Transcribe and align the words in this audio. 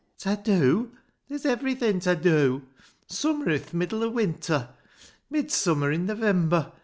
"Ta 0.19 0.33
dew? 0.33 0.89
Ther's 1.29 1.43
iverything 1.43 2.01
ta 2.03 2.15
dew. 2.15 2.63
Summer 3.05 3.51
i' 3.51 3.59
th' 3.59 3.75
middle 3.75 4.01
of 4.01 4.13
winter; 4.13 4.69
midsummer 5.29 5.91
in 5.91 6.07
Noveniber. 6.07 6.71